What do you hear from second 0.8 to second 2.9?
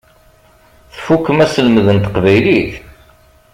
Tfukkem aselmed n teqbaylit?